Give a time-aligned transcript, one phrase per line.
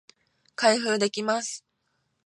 [0.55, 1.63] 開封できます